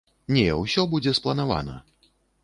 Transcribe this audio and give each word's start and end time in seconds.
Не, 0.35 0.45
усё 0.61 0.85
будзе 0.93 1.13
спланавана. 1.19 1.77